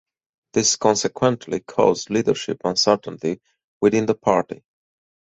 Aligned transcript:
This 0.53 0.77
consequently 0.77 1.59
caused 1.59 2.09
leadership 2.09 2.61
uncertainty 2.63 3.39
within 3.81 4.07
the 4.07 4.15
party. 4.15 4.63